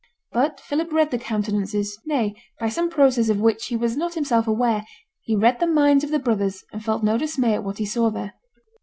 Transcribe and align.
But 0.31 0.59
Philip 0.61 0.91
read 0.91 1.11
the 1.11 1.19
countenances, 1.19 1.99
nay, 2.07 2.33
by 2.59 2.69
some 2.69 2.89
process 2.89 3.29
of 3.29 3.39
which 3.39 3.67
he 3.67 3.75
was 3.77 3.95
not 3.95 4.15
himself 4.15 4.47
aware, 4.47 4.83
he 5.21 5.35
read 5.35 5.59
the 5.59 5.67
minds 5.67 6.03
of 6.03 6.09
the 6.09 6.17
brothers, 6.17 6.63
and 6.73 6.83
felt 6.83 7.03
no 7.03 7.19
dismay 7.19 7.53
at 7.53 7.63
what 7.63 7.77
he 7.77 7.85
saw 7.85 8.09
there. 8.09 8.33